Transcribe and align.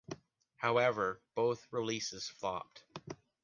However 0.55 1.21
both 1.35 1.67
releases 1.71 2.27
flopped. 2.27 2.85